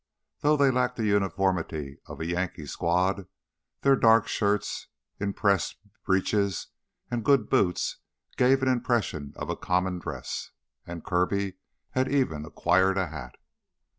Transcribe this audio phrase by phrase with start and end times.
[0.39, 3.27] Though they lacked the uniformity of a Yankee squad,
[3.81, 4.87] their dark shirts,
[5.19, 5.77] "impressed"
[6.07, 6.69] breeches,
[7.11, 7.97] and good boots
[8.35, 10.49] gave an impression of a common dress,
[10.87, 11.57] and Kirby
[11.91, 13.37] had even acquired a hat.